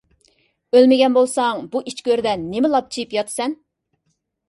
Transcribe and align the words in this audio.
ئۆلمىگەن 0.77 1.17
بولساڭ، 1.19 1.63
بۇ 1.77 1.83
ئىچ 1.93 2.03
گۆردە 2.09 2.35
نېمە 2.49 2.75
لاپچىيىپ 2.75 3.17
ياتىسەن؟ 3.21 3.59